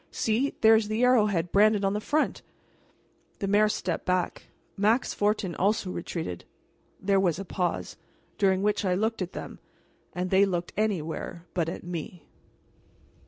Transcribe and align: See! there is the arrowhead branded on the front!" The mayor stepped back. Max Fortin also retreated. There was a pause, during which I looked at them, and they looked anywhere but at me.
See! 0.09 0.55
there 0.61 0.73
is 0.75 0.87
the 0.87 1.03
arrowhead 1.03 1.51
branded 1.51 1.85
on 1.85 1.93
the 1.93 2.01
front!" 2.01 2.41
The 3.37 3.47
mayor 3.47 3.69
stepped 3.69 4.03
back. 4.03 4.47
Max 4.75 5.13
Fortin 5.13 5.53
also 5.53 5.91
retreated. 5.91 6.43
There 6.99 7.19
was 7.19 7.37
a 7.37 7.45
pause, 7.45 7.97
during 8.39 8.63
which 8.63 8.83
I 8.83 8.95
looked 8.95 9.21
at 9.21 9.33
them, 9.33 9.59
and 10.13 10.31
they 10.31 10.43
looked 10.43 10.73
anywhere 10.75 11.45
but 11.53 11.69
at 11.69 11.83
me. 11.83 12.25